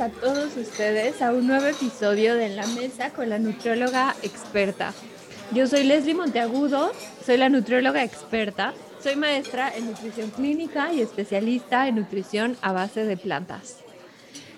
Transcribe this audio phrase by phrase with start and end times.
[0.00, 4.94] A todos ustedes a un nuevo episodio de la Mesa con la nutrióloga experta.
[5.52, 6.92] Yo soy Leslie Monteagudo,
[7.22, 13.04] soy la nutrióloga experta, soy maestra en nutrición clínica y especialista en nutrición a base
[13.04, 13.80] de plantas.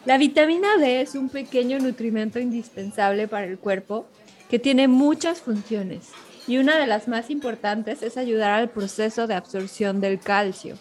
[0.04, 4.06] La vitamina D es un pequeño nutrimento indispensable para el cuerpo
[4.48, 6.10] que tiene muchas funciones
[6.46, 10.78] y una de las más importantes es ayudar al proceso de absorción del calcio.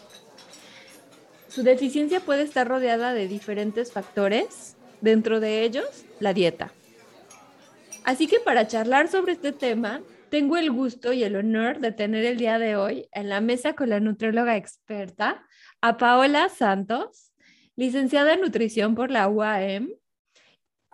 [1.52, 6.72] Su deficiencia puede estar rodeada de diferentes factores, dentro de ellos la dieta.
[8.06, 12.24] Así que para charlar sobre este tema, tengo el gusto y el honor de tener
[12.24, 15.46] el día de hoy en la mesa con la nutrióloga experta
[15.82, 17.34] a Paola Santos,
[17.76, 19.90] licenciada en nutrición por la UAM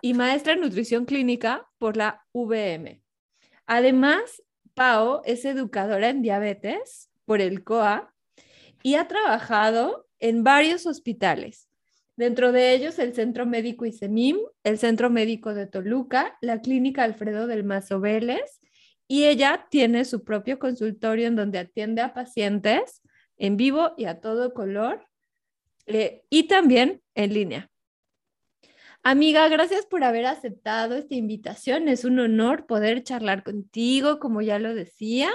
[0.01, 3.03] y maestra en nutrición clínica por la VM.
[3.67, 4.41] Además,
[4.73, 8.11] Pao es educadora en diabetes por el COA
[8.81, 11.67] y ha trabajado en varios hospitales.
[12.15, 17.45] Dentro de ellos el Centro Médico ISEMIM, el Centro Médico de Toluca, la Clínica Alfredo
[17.45, 18.59] del Mazo Vélez,
[19.07, 23.01] y ella tiene su propio consultorio en donde atiende a pacientes
[23.37, 25.07] en vivo y a todo color,
[25.85, 27.69] eh, y también en línea.
[29.03, 31.87] Amiga, gracias por haber aceptado esta invitación.
[31.87, 35.29] Es un honor poder charlar contigo, como ya lo decía.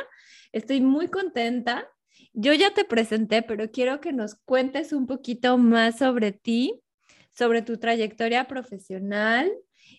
[0.50, 1.88] Estoy muy contenta
[2.32, 6.82] yo ya te presenté, pero quiero que nos cuentes un poquito más sobre ti,
[7.30, 9.52] sobre tu trayectoria profesional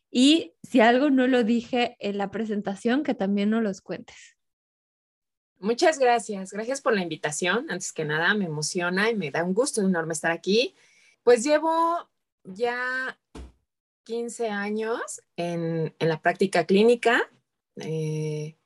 [0.09, 4.37] y si algo no lo dije en la presentación, que también nos los cuentes.
[5.59, 6.51] Muchas gracias.
[6.51, 7.67] Gracias por la invitación.
[7.69, 10.75] Antes que nada, me emociona y me da un gusto enorme estar aquí.
[11.23, 12.09] Pues llevo
[12.43, 13.17] ya
[14.03, 17.29] 15 años en, la práctica clínica.
[17.77, 18.57] Eh,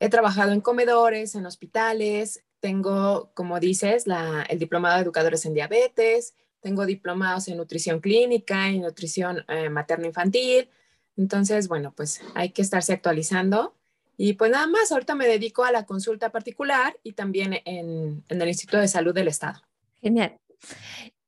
[0.00, 4.04] he trabajado en comedores, en hospitales, tengo, como dices,
[4.48, 10.68] el diplomado de educadores en diabetes, tengo diplomados en nutrición clínica y nutrición eh, materno-infantil.
[11.16, 13.76] Entonces, bueno, pues hay que estarse actualizando.
[14.16, 18.42] Y pues nada más, ahorita me dedico a la consulta particular y también en, en
[18.42, 19.60] el Instituto de Salud del Estado.
[20.00, 20.36] Genial.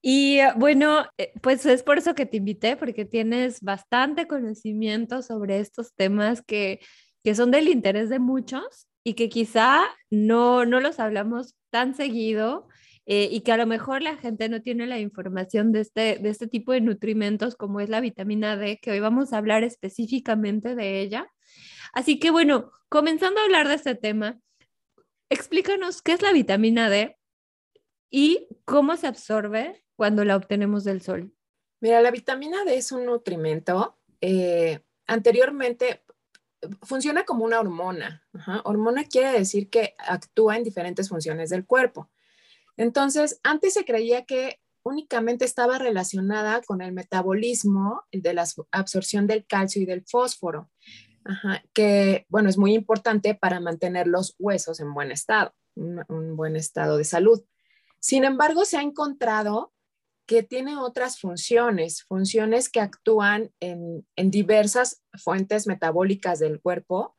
[0.02, 5.60] Y bueno, eh, pues es por eso que te invité, porque tienes bastante conocimiento sobre
[5.60, 6.80] estos temas que,
[7.22, 12.68] que son del interés de muchos y que quizá no, no los hablamos tan seguido
[13.06, 16.28] eh, y que a lo mejor la gente no tiene la información de este, de
[16.28, 20.74] este tipo de nutrimentos como es la vitamina D, que hoy vamos a hablar específicamente
[20.74, 21.30] de ella.
[21.92, 24.38] Así que bueno, comenzando a hablar de este tema,
[25.28, 27.16] explícanos qué es la vitamina D
[28.10, 31.32] y cómo se absorbe cuando la obtenemos del sol.
[31.80, 33.98] Mira, la vitamina D es un nutrimento.
[34.20, 36.02] Eh, anteriormente,
[36.82, 38.22] funciona como una hormona.
[38.64, 42.10] Hormona quiere decir que actúa en diferentes funciones del cuerpo.
[42.76, 49.46] Entonces, antes se creía que únicamente estaba relacionada con el metabolismo de la absorción del
[49.46, 50.70] calcio y del fósforo,
[51.74, 56.96] que, bueno, es muy importante para mantener los huesos en buen estado, un buen estado
[56.96, 57.42] de salud.
[57.98, 59.72] Sin embargo, se ha encontrado
[60.30, 67.16] que tiene otras funciones, funciones que actúan en, diversas fuentes metabólicas del cuerpo.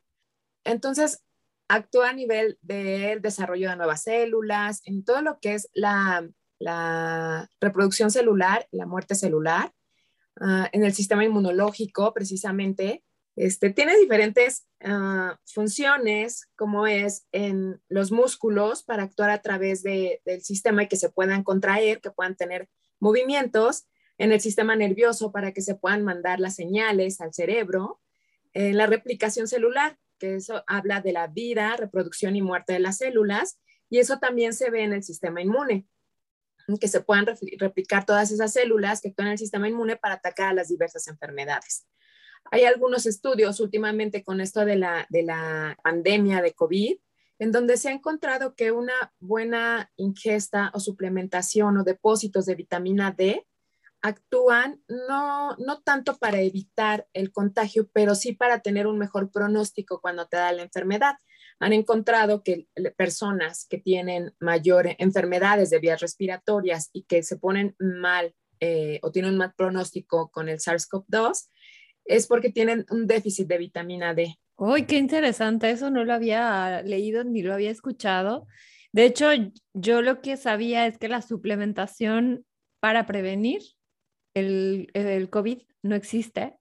[0.63, 1.21] Entonces,
[1.67, 6.25] actúa a nivel del desarrollo de nuevas células, en todo lo que es la,
[7.59, 9.73] reproducción celular, la muerte celular,
[10.39, 13.03] ah, en el sistema inmunológico, precisamente.
[13.35, 20.41] Este, tiene diferentes ah, funciones, como es en los músculos, para actuar a través del
[20.43, 22.69] sistema y que se puedan contraer, que puedan tener
[23.01, 27.99] movimientos en el sistema nervioso para que se puedan mandar las señales al cerebro,
[28.53, 32.99] en la replicación celular, que eso habla de la vida, reproducción y muerte de las
[32.99, 33.59] células,
[33.89, 35.87] y eso también se ve en el sistema inmune,
[36.79, 37.25] que se puedan
[37.57, 41.07] replicar todas esas células que actúan en el sistema inmune para atacar a las diversas
[41.07, 41.87] enfermedades.
[42.51, 46.97] Hay algunos estudios últimamente con esto de la, de la pandemia de COVID,
[47.41, 53.15] en donde se ha encontrado que una buena ingesta o suplementación o depósitos de vitamina
[53.17, 53.47] D
[54.03, 60.01] actúan no, no tanto para evitar el contagio, pero sí para tener un mejor pronóstico
[60.01, 61.15] cuando te da la enfermedad.
[61.59, 67.75] Han encontrado que personas que tienen mayores enfermedades de vías respiratorias y que se ponen
[67.79, 71.49] mal eh, o tienen un mal pronóstico con el SARS-CoV-2
[72.05, 74.37] es porque tienen un déficit de vitamina D.
[74.63, 78.45] Uy, qué interesante, eso no lo había leído ni lo había escuchado.
[78.91, 79.29] De hecho,
[79.73, 82.45] yo lo que sabía es que la suplementación
[82.79, 83.63] para prevenir
[84.35, 86.57] el, el COVID no existe,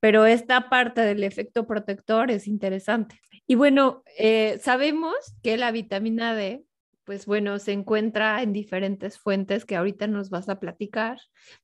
[0.00, 3.18] pero esta parte del efecto protector es interesante.
[3.46, 6.66] Y bueno, eh, sabemos que la vitamina D
[7.04, 11.18] pues bueno, se encuentra en diferentes fuentes que ahorita nos vas a platicar.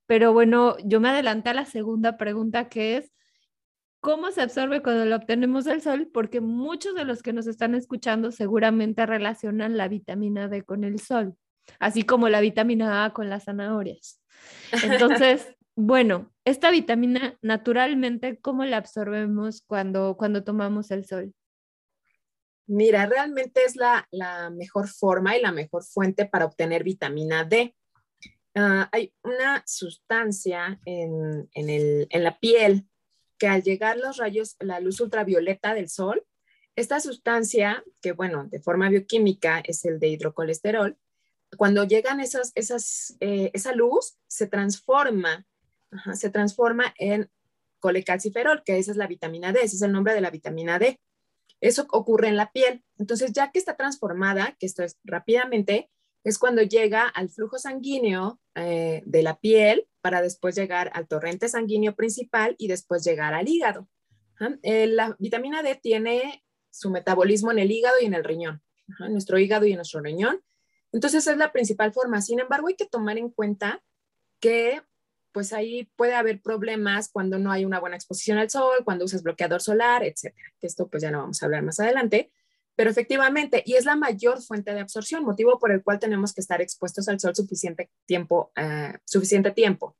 [0.06, 3.12] Pero bueno, yo me adelanté a la segunda pregunta que es,
[4.00, 6.10] ¿cómo se absorbe cuando lo obtenemos del sol?
[6.12, 10.98] Porque muchos de los que nos están escuchando seguramente relacionan la vitamina D con el
[11.00, 11.36] sol,
[11.78, 14.20] así como la vitamina A con las zanahorias.
[14.82, 21.34] Entonces, bueno, esta vitamina naturalmente, ¿cómo la absorbemos cuando, cuando tomamos el sol?
[22.66, 24.06] Mira, realmente es la,
[24.52, 27.74] mejor forma y la mejor fuente para obtener vitamina D.
[28.54, 31.48] Ah, hay una sustancia en,
[32.12, 32.88] la piel
[33.40, 36.24] que al llegar los rayos, la luz ultravioleta del sol,
[36.76, 40.98] esta sustancia, que bueno, de forma bioquímica es el de hidrocolesterol,
[41.56, 45.46] cuando llegan esas, esas, eh, esa luz, se transforma,
[46.14, 47.30] se transforma en
[47.80, 51.00] colecalciferol, que esa es la vitamina D, ese es el nombre de la vitamina D.
[51.60, 52.84] Eso ocurre en la piel.
[52.98, 55.90] Entonces, ya que está transformada, que esto es rápidamente,
[56.24, 61.48] es cuando llega al flujo sanguíneo eh, de la piel para después llegar al torrente
[61.48, 63.88] sanguíneo principal y después llegar al hígado.
[64.62, 68.62] Eh, la vitamina D tiene su metabolismo en el hígado y en el riñón,
[69.00, 70.42] en nuestro hígado y en nuestro riñón.
[70.92, 72.22] Entonces es la principal forma.
[72.22, 73.82] Sin embargo, hay que tomar en cuenta
[74.40, 74.82] que
[75.32, 79.22] pues ahí puede haber problemas cuando no hay una buena exposición al sol, cuando usas
[79.22, 80.48] bloqueador solar, etcétera.
[80.60, 82.32] Esto pues ya no vamos a hablar más adelante,
[82.80, 86.40] pero efectivamente, y es la mayor fuente de absorción, motivo por el cual tenemos que
[86.40, 88.52] estar expuestos al sol suficiente tiempo.
[88.56, 89.98] Eh, suficiente tiempo.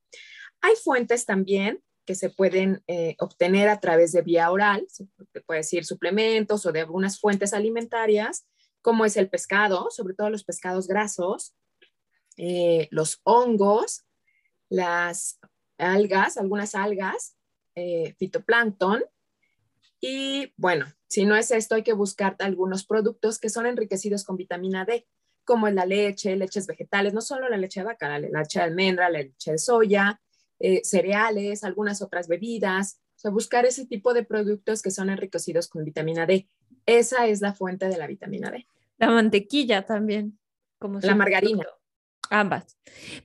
[0.63, 5.07] Hay fuentes también que se pueden eh, obtener a través de vía oral, se
[5.45, 8.47] puede decir suplementos o de algunas fuentes alimentarias,
[8.81, 11.55] como es el pescado, sobre todo los pescados grasos,
[12.39, 14.07] eh, los hongos,
[14.71, 15.39] las
[15.77, 17.37] algas, algunas algas,
[18.17, 19.05] fitoplancton.
[20.01, 24.37] Y bueno, si no es esto, hay que buscar algunos productos que son enriquecidos con
[24.37, 25.07] vitamina D,
[25.45, 29.11] como la leche, leches vegetales, no solo la leche de vaca, la leche de almendra,
[29.11, 30.21] la leche de soya,
[30.59, 33.01] eh, cereales, algunas otras bebidas.
[33.17, 36.49] O sea, buscar ese tipo de productos que son enriquecidos con vitamina D.
[36.87, 38.67] Esa es la fuente de la vitamina D.
[38.99, 40.39] La mantequilla también,
[40.79, 41.67] como la margarina.
[42.31, 42.79] Ambas.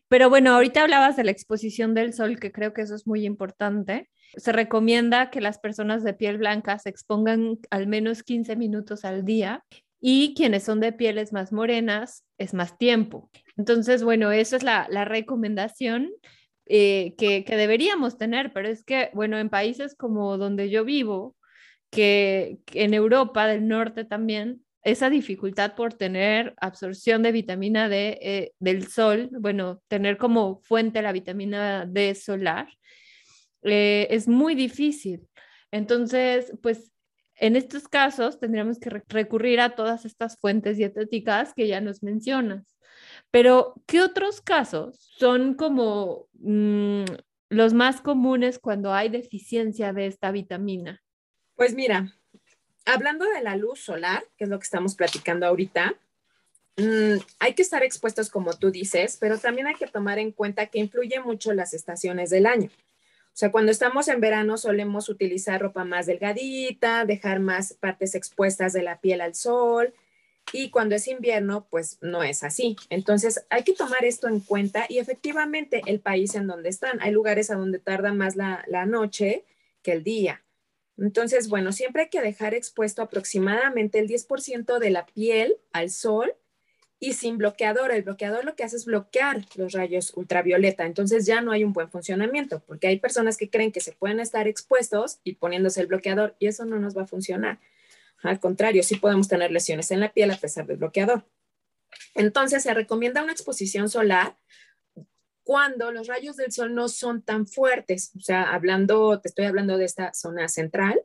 [0.07, 3.25] Pero bueno, ahorita hablabas de la exposición del sol, que creo que eso es muy
[3.25, 4.10] importante.
[4.38, 9.26] Se recomienda que las personas de piel blanca se expongan al menos 15 minutos al
[9.26, 9.64] día
[10.00, 13.30] y quienes son de pieles más morenas es más tiempo.
[13.58, 16.12] Entonces, bueno, esa es la, recomendación
[16.68, 21.36] eh, que, que, deberíamos tener, pero es que, bueno, en países como donde yo vivo,
[21.90, 28.52] que en Europa del Norte también, esa dificultad por tener absorción de vitamina D eh,
[28.60, 32.68] del sol, bueno, tener como fuente la vitamina D solar,
[33.66, 35.28] eh, es muy difícil.
[35.72, 36.92] Entonces, pues
[37.38, 42.78] en estos casos tendríamos que recurrir a todas estas fuentes dietéticas que ya nos mencionas.
[43.32, 47.04] Pero, ¿qué otros casos son como mm,
[47.50, 51.04] los más comunes cuando hay deficiencia de esta vitamina?
[51.56, 52.14] Pues mira,
[52.86, 55.96] hablando de la luz solar, que es lo que estamos platicando ahorita,
[56.78, 60.68] mm, hay que estar expuestos como tú dices, pero también hay que tomar en cuenta
[60.68, 62.70] que influye mucho las estaciones del año.
[63.36, 68.72] O sea, cuando estamos en verano solemos utilizar ropa más delgadita, dejar más partes expuestas
[68.72, 69.94] de la piel al sol.
[70.54, 72.77] Y cuando es invierno, pues no es así.
[72.89, 77.01] Entonces hay que tomar esto en cuenta y efectivamente el país en donde están.
[77.01, 79.44] Hay lugares a donde tarda más la, la noche
[79.82, 80.42] que el día.
[80.98, 86.34] Entonces, bueno, siempre hay que dejar expuesto aproximadamente el 10% de la piel al sol
[87.00, 87.92] y sin bloqueador.
[87.92, 90.86] El bloqueador lo que hace es bloquear los rayos ultravioleta.
[90.86, 94.20] Entonces ya no hay un buen funcionamiento porque hay personas que creen que se pueden
[94.20, 97.60] estar expuestos y poniéndose el bloqueador y eso no nos va a funcionar.
[98.24, 101.25] Al contrario, sí podemos tener lesiones en la piel a pesar del bloqueador.
[102.16, 104.38] Entonces se recomienda una exposición solar
[105.44, 108.12] cuando los rayos del sol no son tan fuertes.
[108.18, 111.00] O sea, hablando, te estoy hablando de esta zona central,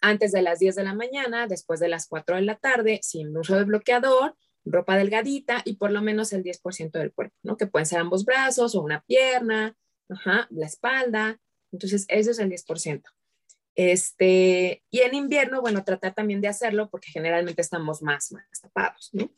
[0.00, 3.36] antes de las 10 de la mañana, después de las 4 de la tarde, sin
[3.36, 7.56] uso de bloqueador, ropa delgadita y por lo menos el 10% del cuerpo, ¿no?
[7.56, 9.76] Que pueden ser ambos brazos o una pierna,
[10.50, 11.40] la espalda.
[11.72, 13.02] Entonces, eso es el 10%.
[13.74, 19.10] Este, y en invierno, bueno, tratar también de hacerlo porque generalmente estamos más, más tapados,
[19.12, 19.30] ¿no?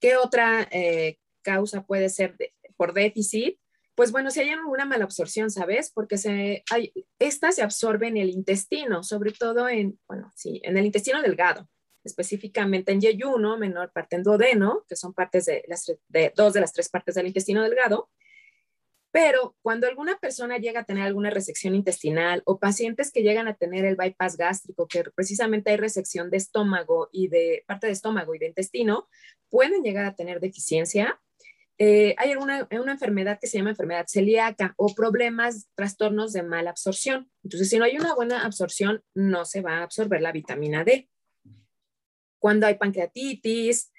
[0.00, 2.36] ¿Qué otra eh, causa puede ser
[2.76, 3.58] por déficit,
[3.94, 5.90] pues bueno, si hay alguna malabsorción, ¿sabes?
[5.90, 10.78] Porque se, hay, esta se absorbe en el intestino, sobre todo en, bueno, sí, en
[10.78, 11.68] el intestino delgado,
[12.04, 16.60] específicamente en yeyuno, menor parte en duodeno, que son partes de, las, de dos de
[16.60, 18.10] las tres partes del intestino delgado.
[19.12, 23.54] Pero cuando alguna persona llega a tener alguna resección intestinal o pacientes que llegan a
[23.54, 28.34] tener el bypass gástrico, que precisamente hay resección de estómago y de parte de estómago
[28.34, 29.08] y de intestino,
[29.48, 31.20] pueden llegar a tener deficiencia.
[31.78, 36.70] Eh, hay una, una enfermedad que se llama enfermedad celíaca o problemas, trastornos de mala
[36.70, 37.32] absorción.
[37.42, 41.08] Entonces, si no hay una buena absorción, no se va a absorber la vitamina D.
[42.40, 43.92] Cuando hay pancreatitis,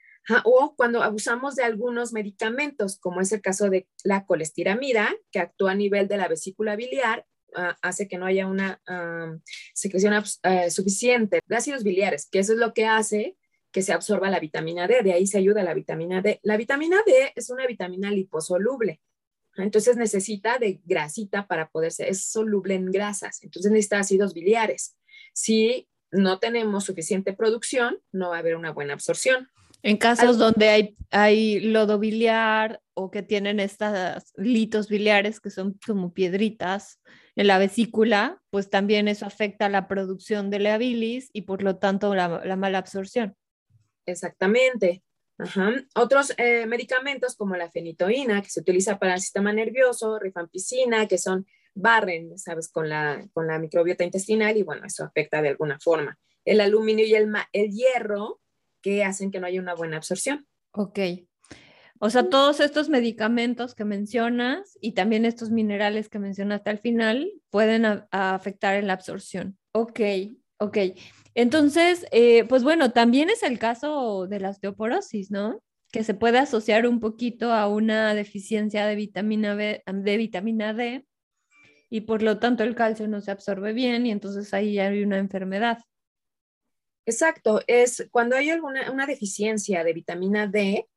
[0.43, 5.71] o cuando abusamos de algunos medicamentos, como es el caso de la colestiramida, que actúa
[5.71, 8.81] a nivel de la vesícula biliar, ah, hace que no haya una
[9.73, 13.37] secreción eh, suficiente de ácidos biliares, que eso es lo que hace
[13.71, 16.39] que se absorba la vitamina D, de ahí se ayuda la vitamina D.
[16.43, 19.01] La vitamina D es una vitamina liposoluble,
[19.55, 24.97] entonces necesita de grasita para poderse, es soluble en grasas, entonces necesita ácidos biliares.
[25.33, 29.49] Si no tenemos suficiente producción, no va a haber una buena absorción.
[29.83, 35.79] En casos donde hay, hay lodo biliar o que tienen estas litos biliares que son
[35.85, 36.99] como piedritas
[37.35, 41.77] en la vesícula, pues también eso afecta la producción de la bilis y por lo
[41.77, 43.35] tanto la, mala absorción.
[44.05, 45.03] Exactamente.
[45.95, 51.17] Otros eh, medicamentos como la fenitoína, que se utiliza para el sistema nervioso, rifampicina, que
[51.17, 55.79] son barren, ¿sabes?, con la, con la microbiota intestinal y bueno, eso afecta de alguna
[55.79, 56.17] forma.
[56.45, 58.39] El aluminio y el, el hierro
[58.81, 60.47] que hacen que no haya una buena absorción.
[60.71, 60.99] Ok.
[62.03, 67.31] O sea, todos estos medicamentos que mencionas y también estos minerales que mencionaste al final
[67.51, 69.55] pueden afectar en la absorción.
[69.73, 69.99] Ok,
[70.57, 70.77] ok.
[71.35, 75.61] Entonces, eh, pues bueno, también es el caso de la osteoporosis, ¿no?
[75.91, 81.05] Que se puede asociar un poquito a una deficiencia de vitamina B, de vitamina D,
[81.91, 85.17] y por lo tanto el calcio no se absorbe bien y entonces ahí hay una
[85.17, 85.79] enfermedad.
[87.05, 90.87] Exacto, es cuando hay alguna una deficiencia de vitamina D,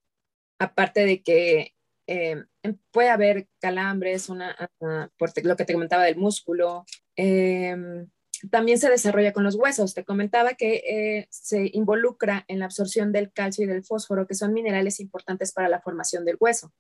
[0.59, 1.75] aparte de que
[2.07, 2.45] eh,
[2.93, 6.85] puede haber calambres, una, ah, por lo que te comentaba del músculo,
[7.17, 8.09] em,
[8.51, 9.95] también se desarrolla con los huesos.
[9.95, 14.35] Te comentaba que eh, se involucra en la absorción del calcio y del fósforo, que
[14.35, 16.73] son minerales importantes para la formación del hueso.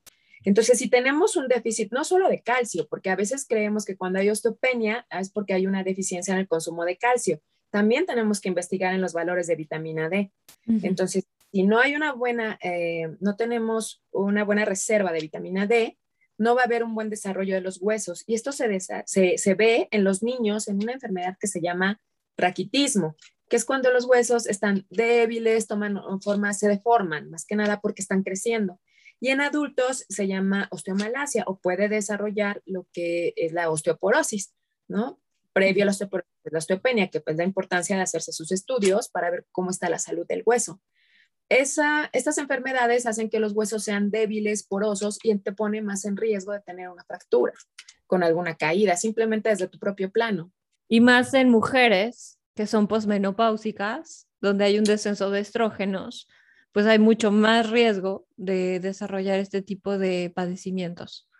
[0.44, 4.18] Entonces, si tenemos un déficit no solo de calcio, porque a veces creemos que cuando
[4.18, 8.48] hay osteopenia es porque hay una deficiencia en el consumo de calcio, también tenemos que
[8.48, 10.30] investigar en los valores de vitamina D.
[10.66, 15.98] Entonces, si no hay una buena, eh, no tenemos una buena reserva de vitamina D,
[16.38, 18.22] no va a haber un buen desarrollo de los huesos.
[18.26, 22.00] Y esto se, se, se ve en los niños en una enfermedad que se llama
[22.36, 23.16] raquitismo,
[23.48, 28.02] que es cuando los huesos están débiles, toman forma, se deforman, más que nada porque
[28.02, 28.80] están creciendo.
[29.20, 34.54] Y en adultos se llama osteomalacia o puede desarrollar lo que es la osteoporosis,
[34.88, 35.20] ¿no?
[35.54, 39.70] previo a la osteopenia, que pues la importancia de hacerse sus estudios para ver cómo
[39.70, 40.82] está la salud del hueso.
[41.48, 46.16] Esa, estas enfermedades hacen que los huesos sean débiles, porosos y te pone más en
[46.16, 47.54] riesgo de tener una fractura
[48.06, 50.52] con alguna caída, simplemente desde tu propio plano.
[50.88, 56.28] Y más en mujeres que son posmenopáusicas, donde hay un descenso de estrógenos,
[56.74, 61.30] pues hay mucho más riesgo de desarrollar este tipo de padecimientos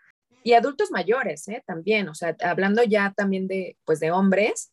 [0.44, 1.64] y adultos mayores ¿eh?
[1.66, 4.72] también, o sea, hablando ya también de, pues, de hombres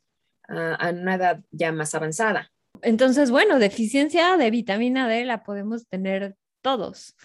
[0.50, 2.52] uh, a una edad ya más avanzada.
[2.84, 7.16] Entonces, bueno, deficiencia de vitamina D la podemos tener todos.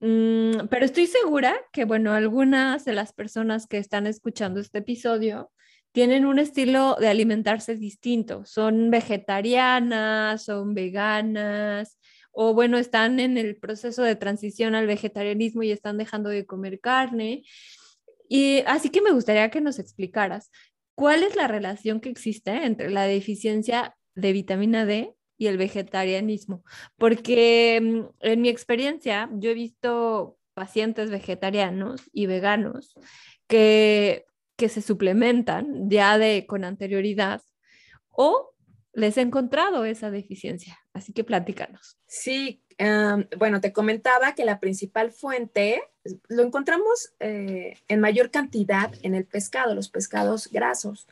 [0.00, 5.50] Mm, pero estoy segura que, bueno, algunas de las personas que están escuchando este episodio
[5.90, 8.44] tienen un estilo de alimentarse distinto.
[8.44, 11.97] Son vegetarianas, son veganas,
[12.40, 16.78] o bueno, están en el proceso de transición al vegetarianismo y están dejando de comer
[16.78, 17.42] carne.
[18.28, 20.52] Y así que me gustaría que nos explicaras
[20.94, 26.62] cuál es la relación que existe entre la deficiencia de vitamina D y el vegetarianismo,
[26.96, 32.94] porque mm, en mi experiencia yo he visto pacientes vegetarianos y veganos
[33.48, 34.26] que,
[34.56, 37.42] que se suplementan ya de con anterioridad
[38.10, 38.54] o
[38.98, 40.80] les he encontrado esa deficiencia.
[40.92, 41.96] Así que platícanos.
[42.06, 42.64] Sí,
[43.36, 45.82] bueno, te comentaba que la principal fuente
[46.28, 51.06] lo encontramos eh, en mayor cantidad en el pescado, los pescados grasos.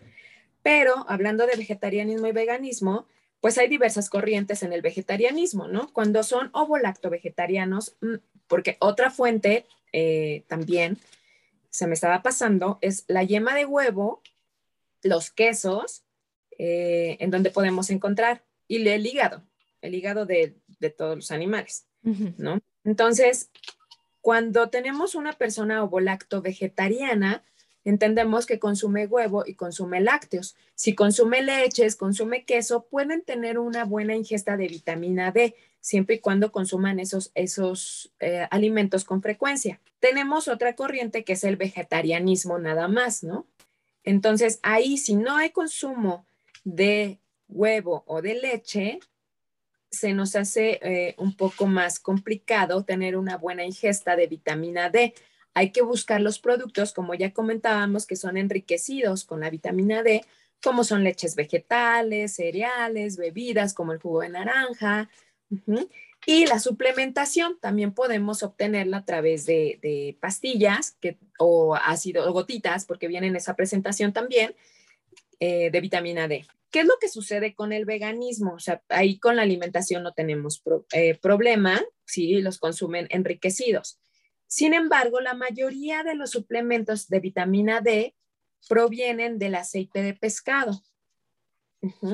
[0.63, 3.07] Pero hablando de vegetarianismo y veganismo,
[3.41, 5.93] pues hay diversas corrientes en el vegetarianismo, ¿no?
[5.93, 8.15] Cuando son ovo-lacto-vegetarianos, mm,
[8.49, 10.99] porque otra fuente eh, también
[11.71, 14.23] se me estaba pasando es la yema de huevo,
[15.03, 16.06] los quesos,
[16.59, 19.43] eh, en donde podemos encontrar, y el hígado,
[19.81, 22.61] el hígado de, de todos los animales, ¿no?
[22.85, 23.51] Entonces,
[24.21, 27.45] cuando tenemos una persona ovolacto vegetariana,
[27.85, 30.57] entendemos que consume huevo y consume lácteos.
[30.75, 35.55] Si consume leches, consume queso, pueden tener una buena ingesta de vitamina D.
[35.81, 39.81] siempre y cuando consuman esos, esos eh, alimentos con frecuencia.
[40.01, 43.47] Tenemos otra corriente que es el vegetarianismo nada más, ¿no?
[44.03, 46.26] Entonces, ahí si no hay consumo
[46.67, 48.99] de huevo o de leche,
[49.89, 55.15] se nos hace eh, un poco más complicado tener una buena ingesta de vitamina D.
[55.55, 60.25] Hay que buscar los productos, como ya comentábamos, que son enriquecidos con la vitamina D,
[60.61, 65.09] como son leches vegetales, cereales, bebidas como el jugo de naranja,
[66.27, 72.85] y la suplementación también podemos obtenerla a través de, pastillas que, o ácido o gotitas,
[72.85, 74.57] porque viene en esa presentación también,
[75.41, 76.47] eh, de vitamina D.
[76.71, 78.55] ¿Qué es lo que sucede con el veganismo?
[78.55, 80.63] O sea, ahí con la alimentación no tenemos
[80.93, 83.99] eh, problema si los consumen enriquecidos.
[84.47, 88.15] Sin embargo, la mayoría de los suplementos de vitamina D
[88.69, 90.83] provienen del aceite de pescado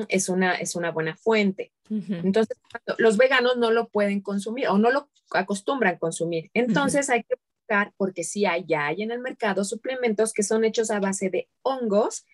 [0.07, 1.71] es, una, es una buena fuente.
[1.89, 2.57] Entonces,
[2.97, 6.49] los veganos no lo pueden consumir o no lo acostumbran a consumir.
[6.53, 10.65] Entonces, hay que buscar, porque sí hay, ya hay en el mercado suplementos que son
[10.65, 12.25] hechos a base de hongos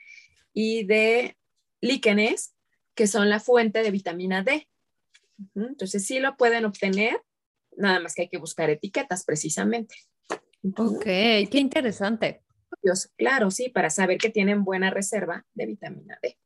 [0.53, 1.37] y de
[1.81, 2.55] líquenes,
[2.95, 4.67] que son la fuente de vitamina D.
[5.55, 7.21] Entonces, sí lo pueden obtener,
[7.77, 9.95] nada más que hay que buscar etiquetas precisamente.
[10.77, 12.43] Ok, qué interesante.
[13.17, 16.37] Claro, sí, para saber que tienen buena reserva de vitamina D.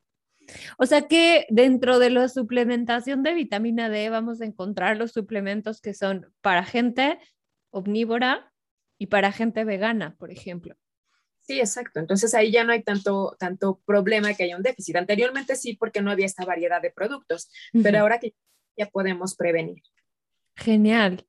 [0.78, 5.80] O sea que dentro de la suplementación de vitamina D vamos a encontrar los suplementos
[5.80, 7.18] que son para gente
[7.72, 8.52] omnívora
[9.00, 10.76] y para gente vegana, por ejemplo.
[11.44, 12.00] Sí, exacto.
[12.00, 14.96] Entonces ahí ya no hay tanto, tanto problema que haya un déficit.
[14.96, 17.50] Anteriormente sí, porque no había esta variedad de productos,
[17.84, 18.34] pero ahora que
[18.78, 19.84] ya podemos prevenir.
[20.56, 21.26] Genial.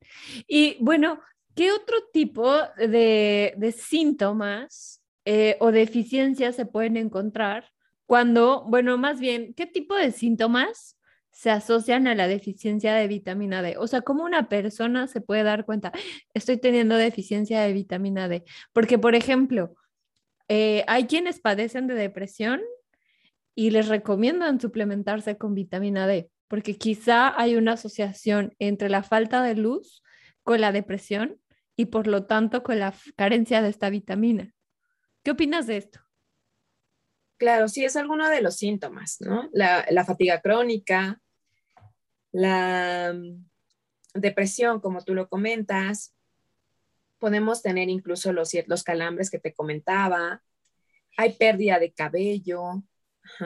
[0.46, 1.20] Y bueno,
[1.56, 7.72] ¿qué otro tipo de, síntomas eh, o deficiencias se pueden encontrar
[8.06, 10.96] cuando, bueno, más bien, ¿qué tipo de síntomas
[11.32, 13.76] se asocian a la deficiencia de vitamina D?
[13.78, 15.90] O sea, ¿cómo una persona se puede dar cuenta,
[16.34, 18.44] estoy teniendo deficiencia de vitamina D?
[18.72, 19.74] Porque, por ejemplo,
[20.48, 22.60] eh, hay quienes padecen de depresión
[23.54, 29.42] y les recomiendan suplementarse con vitamina D, porque quizá hay una asociación entre la falta
[29.42, 30.02] de luz
[30.42, 31.40] con la depresión
[31.76, 34.52] y por lo tanto con la carencia de esta vitamina.
[35.22, 36.00] ¿Qué opinas de esto?
[37.36, 39.48] Claro, sí, es alguno de los síntomas, ¿no?
[39.52, 41.20] La, fatiga crónica,
[42.30, 43.44] la mm,
[44.14, 46.13] depresión, como tú lo comentas.
[47.24, 48.52] Podemos tener incluso los,
[48.84, 50.42] calambres que te comentaba.
[51.16, 52.82] Hay pérdida de cabello,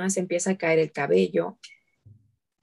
[0.08, 1.60] se empieza a caer el cabello.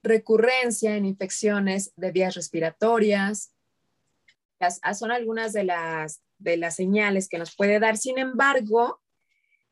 [0.02, 3.54] Recurrencia en infecciones de vías respiratorias.
[4.92, 7.96] son algunas de las, de las señales que nos puede dar.
[7.96, 9.00] Sin embargo,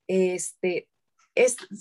[0.06, 0.88] este,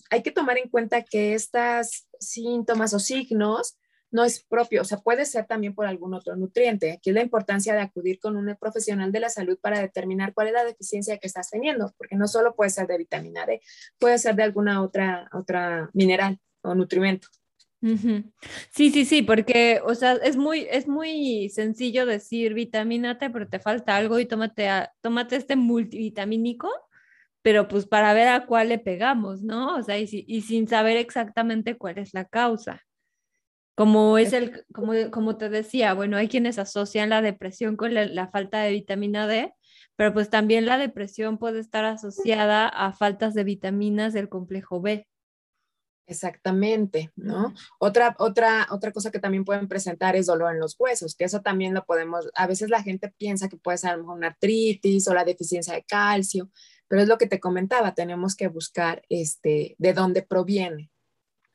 [0.09, 3.77] hay que tomar en cuenta que estos síntomas o signos
[4.13, 6.93] no es propio, o sea, puede ser también por algún otro nutriente.
[6.93, 10.47] Aquí es la importancia de acudir con un profesional de la salud para determinar cuál
[10.47, 13.61] es la deficiencia que estás teniendo, porque no solo puede ser de vitamina D,
[13.99, 17.27] puede ser de alguna otra, otra mineral o nutrimento.
[18.71, 23.49] Sí, sí, sí, porque, o sea, es muy, es muy sencillo decir vitamina T, pero
[23.49, 24.69] te falta algo y tómate,
[25.01, 26.69] tómate este multivitamínico
[27.43, 29.75] pero pues para ver a cuál le pegamos, ¿no?
[29.75, 32.81] O sea, y, sin saber exactamente cuál es la causa.
[33.75, 38.27] Como es el, como, como te decía, bueno, hay quienes asocian la depresión con la,
[38.27, 39.53] falta de vitamina D,
[39.95, 45.07] pero pues también la depresión puede estar asociada a faltas de vitaminas del complejo B.
[46.05, 47.53] Exactamente, ¿no?
[47.79, 51.41] Otra, otra, otra cosa que también pueden presentar es dolor en los huesos, que eso
[51.41, 54.27] también lo podemos, a veces la gente piensa que puede ser a lo mejor una
[54.27, 56.51] artritis o la deficiencia de calcio,
[56.89, 60.91] pero es lo que te comentaba, tenemos que buscar este, de dónde proviene.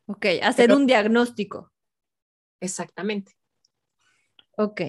[0.07, 1.71] Ok, hacer un diagnóstico.
[2.61, 3.33] Exactamente.
[4.57, 4.81] Ok,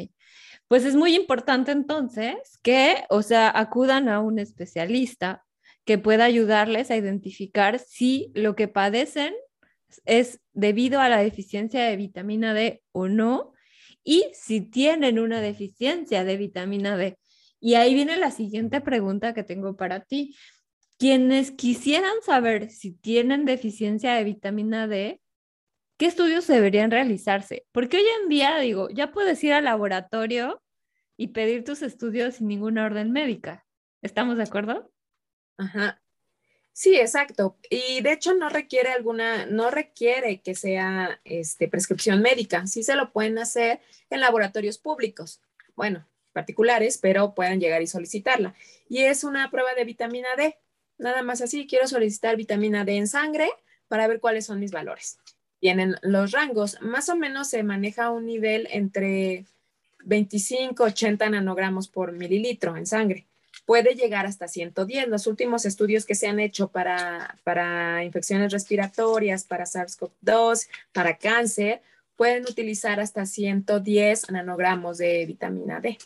[0.67, 5.45] pues es muy importante entonces que, o sea, acudan a un especialista
[5.86, 9.34] que pueda ayudarles a identificar si lo que padecen
[10.05, 13.53] es debido a la deficiencia de vitamina D o no,
[14.03, 17.17] y si tienen una deficiencia de vitamina D.
[17.60, 20.36] Y ahí viene la siguiente pregunta que tengo para ti.
[20.97, 25.21] Quienes quisieran saber si tienen deficiencia de vitamina D,
[25.99, 27.67] ¿qué estudios deberían realizarse?
[27.73, 30.63] Porque hoy en día, digo, ya puedes ir al laboratorio
[31.17, 33.67] y pedir tus estudios sin ninguna orden médica.
[34.01, 34.89] ¿Estamos de acuerdo?
[35.57, 36.01] Ajá.
[36.71, 37.57] Sí, exacto.
[37.69, 42.65] Y de hecho no requiere alguna, no requiere que sea este, prescripción médica.
[42.65, 45.41] Sí se lo pueden hacer en laboratorios públicos.
[45.75, 48.55] Bueno, particulares, pero pueden llegar y solicitarla.
[48.88, 50.57] Y es una prueba de vitamina D.
[50.97, 53.51] Nada más así, quiero solicitar vitamina D en sangre
[53.89, 55.19] para ver cuáles son mis valores.
[55.60, 56.82] Tienen los rangos.
[56.82, 59.45] Más o menos se maneja un nivel entre
[60.06, 63.26] 25, 80 nanogramos por mililitro en sangre.
[63.65, 65.10] Puede llegar hasta 110.
[65.10, 71.82] Los últimos estudios que se han hecho para, para infecciones respiratorias, para SARS-CoV-2, para cáncer,
[72.15, 75.98] pueden utilizar hasta 110 nanogramos de vitamina D.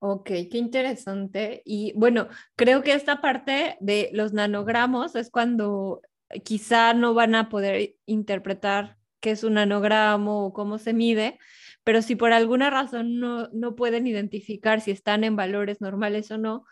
[0.00, 1.62] Ok, qué interesante.
[1.64, 6.02] Y bueno, creo que esta parte de los nanogramos es cuando
[6.44, 11.38] quizá no van a poder interpretar qué es un nanogramo o cómo se mide,
[11.84, 16.38] pero si por alguna razón no, no pueden identificar si están en valores normales o
[16.38, 16.64] no,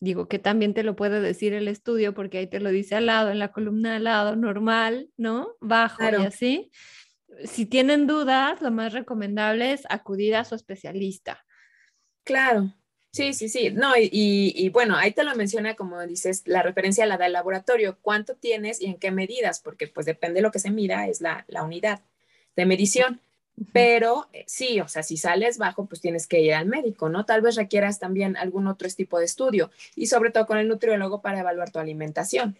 [0.00, 3.06] digo que también te lo puede decir el estudio porque ahí te lo dice al
[3.06, 5.48] lado, en la columna al lado, normal, ¿no?
[5.60, 6.70] Bajo y así.
[7.44, 11.44] Si tienen dudas, lo más recomendable es acudir a su especialista.
[12.24, 12.74] Claro,
[13.12, 13.70] Sí, sí, sí.
[13.70, 17.98] No, y, bueno, ahí te lo menciona, como dices, la referencia la del laboratorio.
[18.00, 19.60] ¿Cuánto tienes y en qué medidas?
[19.60, 22.00] Porque pues depende de lo que se mira, es la, unidad
[22.56, 23.20] de medición.
[23.74, 27.26] Pero eh, sí, o sea, si sales bajo, pues tienes que ir al médico, ¿no?
[27.26, 31.20] Tal vez requieras también algún otro tipo de estudio y sobre todo con el nutriólogo
[31.20, 32.56] para evaluar tu alimentación.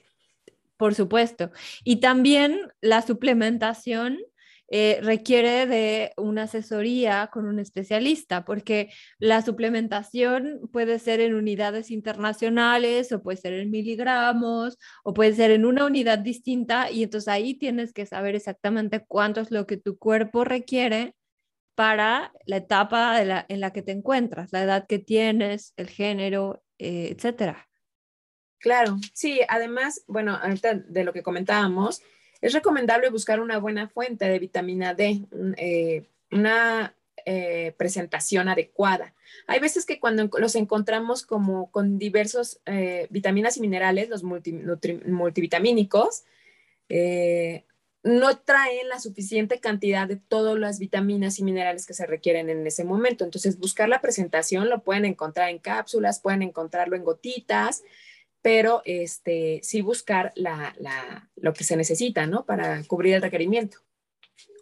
[0.76, 1.50] Por supuesto.
[1.82, 4.18] Y también la suplementación
[4.74, 11.90] eh, requiere de una asesoría con un especialista, porque la suplementación puede ser en unidades
[11.90, 17.28] internacionales o puede ser en miligramos o puede ser en una unidad distinta y entonces
[17.28, 21.14] ahí tienes que saber exactamente cuánto es lo que tu cuerpo requiere
[21.74, 27.14] para la etapa en la que te encuentras, la edad que tienes, el género, eh,
[27.14, 27.68] etcétera.
[28.56, 30.40] Claro, sí, además, bueno,
[30.88, 32.00] de lo que comentábamos,
[32.42, 35.22] es recomendable buscar una buena fuente de vitamina D,
[35.56, 36.92] eh, una
[37.24, 39.14] eh, presentación adecuada.
[39.46, 46.24] Hay veces que cuando los encontramos como con diversos eh, vitaminas y minerales, los multivitamínicos,
[48.04, 52.66] no traen la suficiente cantidad de todas las vitaminas y minerales que se requieren en
[52.66, 53.24] ese momento.
[53.24, 57.84] Entonces, buscar la presentación lo pueden encontrar en cápsulas, pueden encontrarlo en gotitas
[58.42, 60.74] pero este, sí buscar la,
[61.36, 62.44] lo que se necesita, ¿no?
[62.44, 63.78] Para cubrir el requerimiento.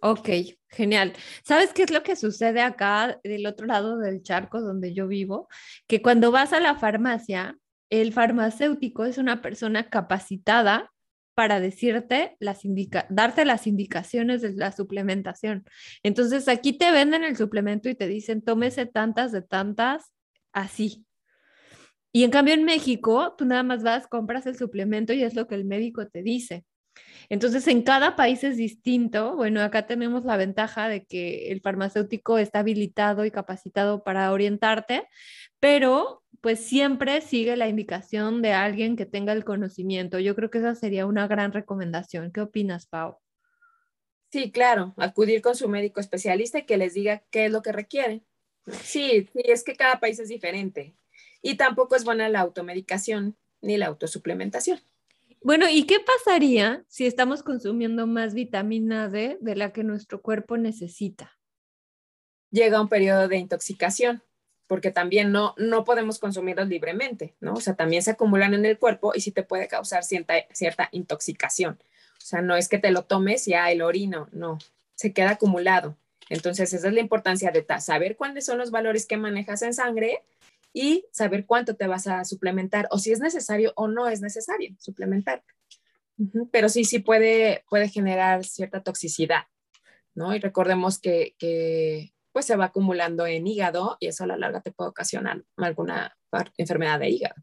[0.03, 0.29] Ok,
[0.69, 1.15] genial.
[1.43, 5.49] ¿Sabes qué es lo que sucede acá del otro lado del charco donde yo vivo?
[5.87, 7.59] Que cuando vas a la farmacia,
[7.91, 10.91] el farmacéutico es una persona capacitada
[11.35, 15.65] para decirte las indica darte las indicaciones de la suplementación.
[16.03, 20.13] Entonces aquí te venden el suplemento y te dicen, tómese tantas de tantas
[20.53, 21.07] así.
[22.13, 25.47] Y en cambio en México, tú nada más vas, compras el suplemento y es lo
[25.47, 26.65] que el médico te dice.
[27.29, 29.37] Entonces, en cada país es distinto.
[29.37, 35.07] Bueno, acá tenemos la ventaja de que el farmacéutico está habilitado y capacitado para orientarte,
[35.61, 40.19] pero pues siempre sigue la indicación de alguien que tenga el conocimiento.
[40.19, 42.33] Yo creo que esa sería una gran recomendación.
[42.33, 43.19] ¿Qué opinas, Pau?
[44.33, 47.73] Sí, claro, acudir con su médico especialista y que les diga qué es lo que
[47.73, 48.23] requiere.
[48.83, 50.95] Sí, sí, es que cada país es diferente.
[51.43, 54.81] Y tampoco es buena la automedicación ni la autosuplementación.
[55.43, 60.59] Bueno, ¿y qué pasaría si estamos consumiendo más vitamina D de la que nuestro cuerpo
[60.59, 61.39] necesita?
[62.51, 64.23] Llega un periodo de intoxicación,
[64.67, 67.55] porque también no, no podemos consumirlos libremente, ¿no?
[67.55, 70.91] O sea, también se acumulan en el cuerpo y sí te puede causar cierta, cierta
[70.93, 71.81] intoxicación.
[72.19, 74.59] O sea, no es que te lo tomes y ah, el orino, no,
[74.95, 75.97] se queda acumulado.
[76.29, 80.23] Entonces, esa es la importancia de saber cuáles son los valores que manejas en sangre
[80.73, 84.75] y saber cuánto te vas a suplementar o si es necesario o no es necesario
[84.79, 85.43] suplementar.
[86.53, 89.45] Pero sí, sí puede, puede generar cierta toxicidad,
[90.15, 90.35] ¿no?
[90.35, 94.61] Y recordemos que, que pues se va acumulando en hígado y eso a la larga
[94.61, 96.17] te puede ocasionar alguna
[96.59, 97.35] enfermedad de hígado.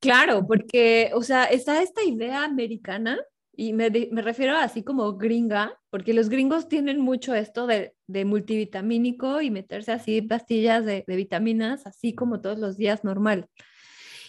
[0.00, 3.18] Claro, porque, o sea, está esta idea americana
[3.54, 8.24] y me, me, refiero así como gringa, porque los gringos tienen mucho esto de, de
[8.24, 13.48] multivitamínico y meterse así pastillas de, de, vitaminas, así como todos los días normal.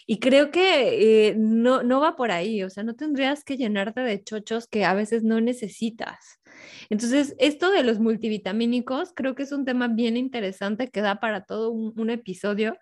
[0.05, 4.01] Y creo que eh, no, no va por ahí, o sea, no tendrías que llenarte
[4.01, 6.41] de chochos que a veces no necesitas.
[6.89, 11.45] Entonces, esto de los multivitamínicos creo que es un tema bien interesante que da para
[11.45, 12.77] todo un, un episodio,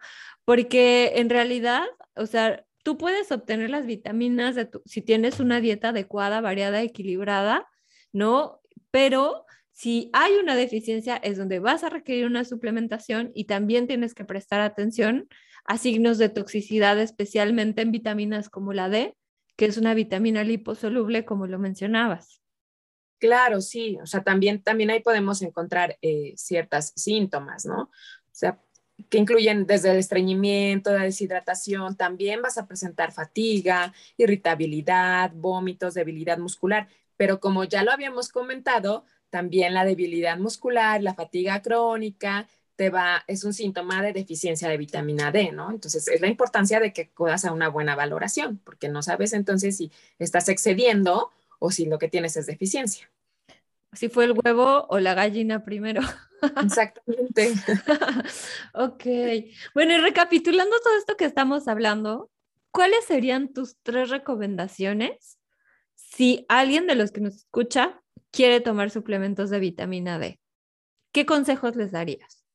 [0.46, 1.84] porque en realidad,
[2.16, 6.82] o sea, tú puedes obtener las vitaminas de tu, si tienes una dieta adecuada, variada,
[6.82, 7.68] equilibrada,
[8.12, 8.62] ¿no?
[8.92, 14.14] Pero si hay una deficiencia es donde vas a requerir una suplementación y también tienes
[14.14, 15.28] que prestar atención
[15.66, 19.16] a signos de toxicidad, especialmente en vitaminas como la D,
[19.56, 22.42] que es una vitamina liposoluble, como lo mencionabas.
[23.20, 27.84] Claro, sí, o sea, también, también ahí podemos encontrar eh, ciertas síntomas, ¿no?
[27.84, 27.90] O
[28.32, 28.60] sea,
[29.10, 36.38] que incluyen desde el estreñimiento, la deshidratación, también vas a presentar fatiga, irritabilidad, vómitos, debilidad
[36.38, 36.88] muscular,
[37.18, 43.24] Pero como ya lo habíamos comentado, también la debilidad muscular, la fatiga crónica, te va,
[43.28, 45.70] es un síntoma de deficiencia de vitamina D, ¿no?
[45.70, 49.78] Entonces, es la importancia de que acudas a una buena valoración, porque no sabes entonces
[49.78, 53.10] si estás excediendo o si lo que tienes es deficiencia.
[53.94, 56.02] Si fue el huevo o la gallina primero.
[56.64, 57.54] Exactamente.
[58.74, 59.04] ok.
[59.74, 62.32] Bueno, y recapitulando todo esto que estamos hablando,
[62.72, 65.40] ¿cuáles serían tus tres recomendaciones
[65.96, 68.02] si alguien de los que nos escucha
[68.32, 70.40] quiere tomar suplementos de vitamina D?
[71.12, 72.46] ¿Qué consejos les darías?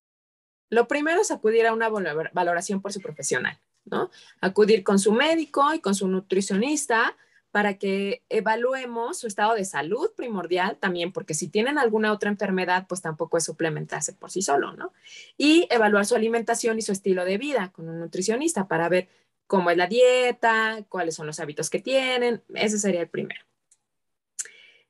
[0.70, 1.88] Lo primero es acudir a una
[2.33, 4.11] valoración por su profesional, ¿no?
[4.40, 7.16] Acudir con su médico y con su nutricionista
[7.57, 12.85] para que evaluemos su estado de salud primordial también, porque si tienen alguna otra enfermedad,
[12.87, 14.92] pues tampoco es suplementarse por sí solo, ¿no?
[15.38, 19.09] Y evaluar su alimentación y su estilo de vida con un nutricionista para ver
[19.47, 22.42] cómo es la dieta, cuáles son los hábitos que tienen.
[22.53, 23.40] Ese sería el primero.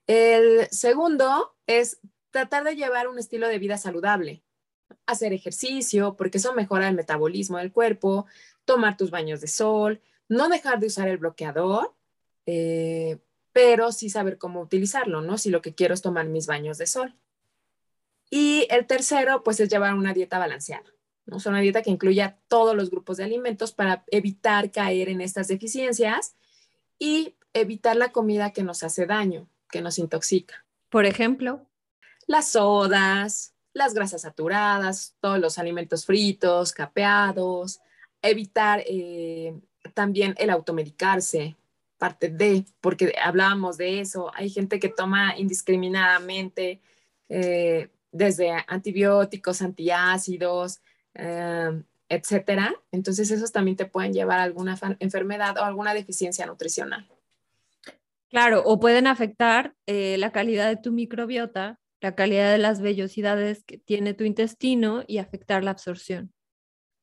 [0.09, 2.01] El segundo es
[2.33, 4.43] tratar de llevar un estilo de vida saludable,
[5.07, 8.27] hacer ejercicio, porque eso mejora el metabolismo del cuerpo,
[8.65, 11.96] tomar tus baños de sol, no dejar de usar el bloqueador
[12.47, 13.19] eh,
[13.53, 15.39] pero sí saber cómo utilizarlo, ¿no?
[15.39, 17.15] Si lo que quiero es tomar mis baños de sol.
[18.31, 20.93] Y el tercero, pues es llevar una dieta balanceada,
[21.27, 21.37] ¿no?
[21.37, 25.49] Es una dieta que incluya todos los grupos de alimentos para evitar caer en estas
[25.49, 26.35] deficiencias
[26.99, 30.65] y evitar la comida que nos hace daño, que nos intoxica.
[30.89, 31.67] Por ejemplo,
[32.27, 37.81] las sodas, las grasas saturadas, todos los alimentos fritos, capeados,
[38.23, 39.59] evitar eh,
[39.95, 41.57] también el automedicarse,
[41.99, 46.81] parte de, porque hablábamos de eso, hay gente que toma indiscriminadamente
[47.29, 50.81] eh, desde antibióticos, antiácidos,
[51.15, 52.75] eh, etcétera.
[52.93, 57.09] Entonces, esos también te pueden llevar a alguna enfermedad o alguna deficiencia nutricional.
[58.29, 63.65] Claro, o pueden afectar eh, la calidad de tu microbiota, la calidad de las vellosidades
[63.65, 66.33] que tiene tu intestino y afectar la absorción.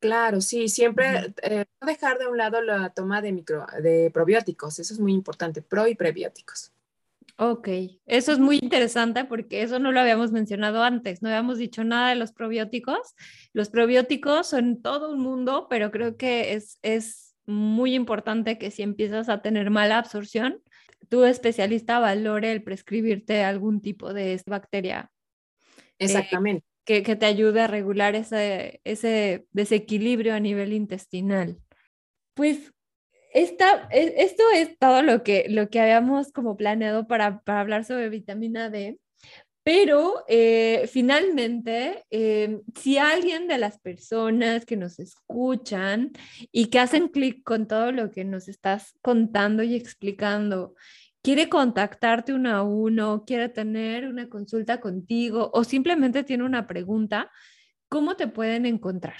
[0.04, 4.78] Claro, sí, siempre eh, no dejar de un lado la toma de, micro, de probióticos,
[4.78, 6.74] eso es muy importante, pro y prebióticos.
[7.38, 7.70] Ok,
[8.06, 12.10] eso es muy interesante porque eso no lo habíamos mencionado antes, no habíamos dicho nada
[12.10, 13.16] de los probióticos.
[13.54, 18.84] Los probióticos son todo un mundo, pero creo que es, es muy importante que si
[18.84, 20.62] empiezas a tener mala absorción,
[21.08, 25.10] tu especialista valore el prescribirte algún tipo de bacteria.
[25.98, 26.28] Eh,
[26.86, 31.58] Que, te ayude a regular ese, ese desequilibrio a nivel intestinal.
[32.34, 32.74] Pues
[33.34, 38.10] esta, e, esto es todo lo que, lo que habíamos como planeado para, hablar sobre
[38.10, 39.00] vitamina D.
[39.64, 46.12] Pero eh, finalmente, eh, si alguien de las personas que nos escuchan
[46.52, 50.76] y que hacen clic con todo lo que nos estás contando y explicando
[51.24, 57.32] quiere contactarte uno a uno, quiere tener una consulta contigo o simplemente tiene una pregunta,
[57.88, 59.18] ¿cómo te pueden encontrar?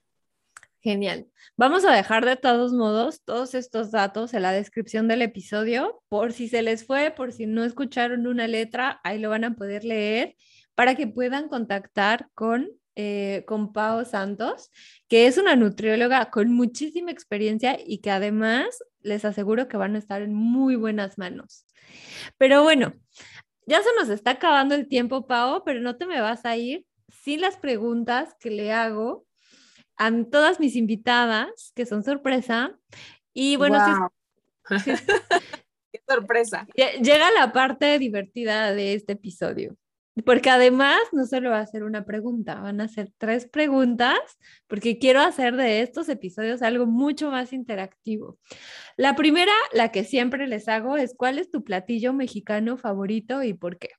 [0.82, 1.28] Genial.
[1.58, 6.32] Vamos a dejar de todos modos todos estos datos en la descripción del episodio, por
[6.32, 9.84] si se les fue, por si no escucharon una letra, ahí lo van a poder
[9.84, 10.36] leer
[10.76, 14.72] para que puedan contactar con, eh, con Pau Santos,
[15.10, 18.68] que es una nutrióloga con muchísima experiencia y que además
[19.02, 21.66] les aseguro que van a estar en muy buenas manos.
[22.38, 22.94] Pero bueno,
[23.66, 26.86] ya se nos está acabando el tiempo, Pau, pero no te me vas a ir
[27.10, 29.26] sin las preguntas que le hago
[30.00, 32.76] a todas mis invitadas, que son sorpresa.
[33.34, 33.78] Y bueno,
[35.92, 36.68] Qué sorpresa.
[36.76, 39.76] Llega la parte divertida de este episodio.
[40.26, 44.18] Porque además no solo va a ser una pregunta, van a ser tres preguntas,
[44.68, 48.38] porque quiero hacer de estos episodios algo mucho más interactivo.
[48.98, 53.54] La primera, la que siempre les hago, es ¿cuál es tu platillo mexicano favorito y
[53.54, 53.92] por qué?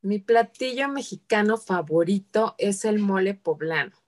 [0.00, 3.99] Mi platillo mexicano favorito es el mole poblano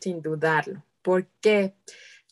[0.00, 1.74] sin dudarlo, porque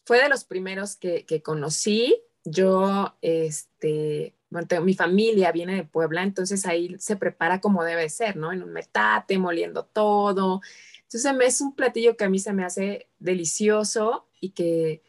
[0.05, 2.17] fue de los primeros que, conocí.
[2.45, 8.37] Yo, este, bueno, mi familia viene de Puebla, entonces ahí se prepara como debe ser,
[8.37, 8.53] ¿no?
[8.53, 10.61] En un metate, moliendo todo.
[11.03, 15.03] Entonces es un platillo que a mí se me hace delicioso y que,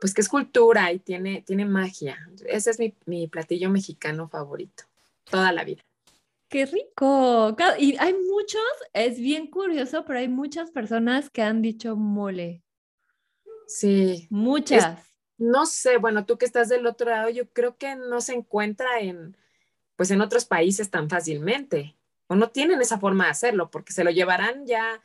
[0.00, 2.18] pues que es cultura y tiene, tiene magia.
[2.46, 4.84] Ese es mi, mi platillo mexicano favorito,
[5.28, 5.85] toda la vida.
[6.48, 7.56] Qué rico.
[7.78, 12.62] Y hay muchos, es bien curioso, pero hay muchas personas que han dicho mole.
[13.66, 14.28] Sí.
[14.30, 15.04] Muchas.
[15.38, 19.00] No sé, bueno, tú que estás del otro lado, yo creo que no se encuentra
[19.00, 19.36] en,
[19.96, 21.94] pues en otros países tan fácilmente,
[22.26, 25.02] o no tienen esa forma de hacerlo, porque se lo llevarán ya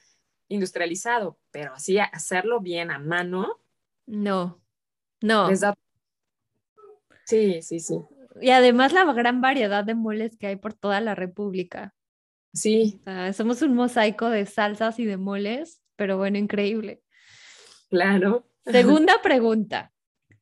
[0.48, 3.60] industrializado, pero así hacerlo bien a mano.
[4.06, 4.62] No,
[5.22, 5.50] no.
[7.26, 8.00] Sí, sí, sí.
[8.40, 11.94] Y además la gran variedad de moles que hay por toda la República.
[12.54, 13.00] Sí.
[13.34, 17.02] somos un mosaico de salsas y de moles, pero bueno, increíble.
[17.90, 18.48] Claro.
[18.66, 19.92] Segunda pregunta.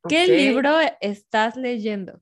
[0.08, 2.22] ¿Qué libro estás leyendo?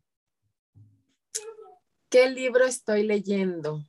[2.09, 3.83] ¿Qué libro estoy leyendo?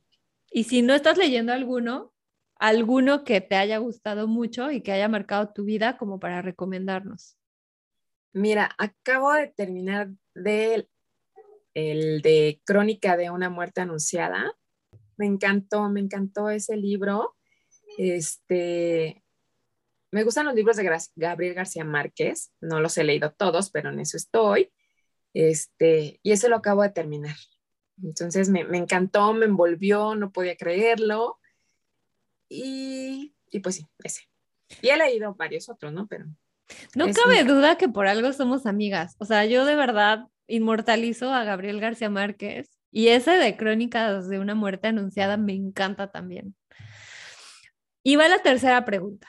[0.51, 2.13] Y si no estás leyendo alguno,
[2.55, 7.37] alguno que te haya gustado mucho y que haya marcado tu vida como para recomendarnos.
[8.33, 10.87] Mira, acabo de terminar de
[11.79, 14.53] el de Crónica de una muerte anunciada.
[15.17, 17.35] Me encantó, me encantó ese libro.
[17.97, 19.23] Este,
[20.11, 22.51] me gustan los libros de Gabriel García Márquez.
[22.61, 24.71] No los he leído todos, pero en eso estoy.
[25.33, 27.35] Este, y ese lo acabo de terminar.
[28.01, 31.39] Entonces me, encantó, me envolvió, no podía creerlo.
[32.47, 34.23] Y, y, pues sí, ese.
[34.81, 36.07] Y he leído varios otros, ¿no?
[36.07, 36.25] Pero.
[36.95, 39.15] No cabe duda que por algo somos amigas.
[39.19, 44.39] O sea, yo de verdad inmortalizo a Gabriel García Márquez y ese de Crónicas de
[44.39, 46.55] una muerte anunciada me encanta también.
[48.03, 49.27] Y va la tercera pregunta.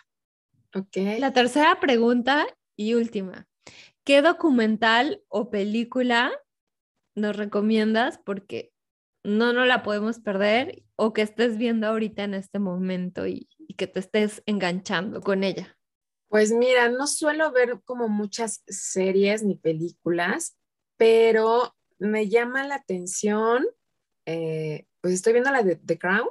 [0.95, 3.47] La tercera pregunta y última.
[4.05, 6.33] ¿Qué documental o película
[7.15, 8.19] nos recomiendas?
[8.19, 8.73] Porque
[9.23, 13.75] no nos la podemos perder o que estés viendo ahorita en este momento y, y
[13.75, 15.77] que te estés enganchando con ella.
[16.29, 20.57] Pues mira, no suelo ver como muchas series ni películas,
[21.01, 23.67] pero me llama la atención,
[24.27, 26.29] eh, pues estoy viendo la de The Crown,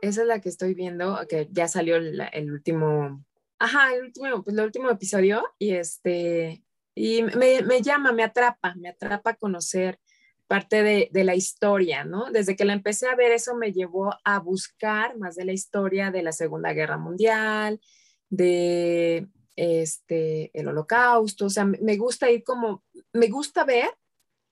[0.00, 3.22] esa es la que estoy viendo, que ya salió el, último,
[3.58, 8.74] ajá, el último, pues el último episodio y este, y me, me llama, me atrapa,
[8.76, 10.00] me atrapa conocer
[10.46, 12.30] parte de, de, la historia, ¿no?
[12.32, 16.10] Desde que la empecé a ver, eso me llevó a buscar más de la historia
[16.10, 17.82] de la Segunda Guerra Mundial,
[18.30, 23.90] de este, el holocausto, o sea, me gusta ir como, me gusta ver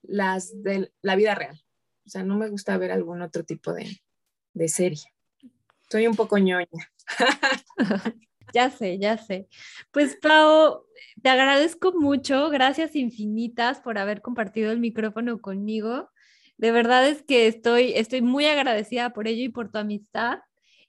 [0.07, 1.61] las de la vida real.
[2.05, 4.01] O sea, no me gusta ver algún otro tipo de,
[4.53, 5.03] de serie.
[5.89, 6.67] Soy un poco ñoña.
[8.53, 9.47] ya sé, ya sé.
[9.91, 10.85] Pues Pau,
[11.21, 16.09] te agradezco mucho, gracias infinitas por haber compartido el micrófono conmigo.
[16.57, 20.39] De verdad es que estoy, estoy muy agradecida por ello y por tu amistad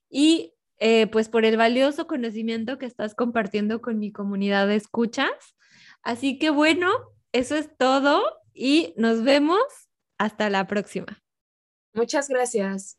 [0.08, 5.56] y eh, pues por el valioso conocimiento que estás compartiendo con mi comunidad de escuchas.
[6.02, 6.90] Así que bueno,
[7.32, 8.22] eso es todo
[8.56, 9.60] y nos vemos
[10.18, 11.22] hasta la próxima.
[11.92, 12.98] Muchas gracias.